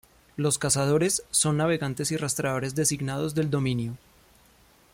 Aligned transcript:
Los 0.35 0.57
Cazadores 0.57 1.21
son 1.29 1.57
navegantes 1.57 2.11
y 2.11 2.17
rastreadores 2.17 2.73
designados 2.73 3.35
del 3.35 3.51
Dominio. 3.51 3.97